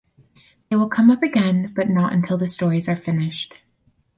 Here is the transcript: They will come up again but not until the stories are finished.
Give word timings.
They 0.71 0.75
will 0.77 0.89
come 0.89 1.11
up 1.11 1.21
again 1.21 1.73
but 1.75 1.87
not 1.87 2.11
until 2.11 2.35
the 2.35 2.49
stories 2.49 2.89
are 2.89 2.95
finished. 2.95 3.53